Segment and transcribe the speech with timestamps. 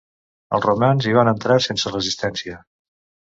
[0.57, 2.57] Els romans hi van entrar sense resistència.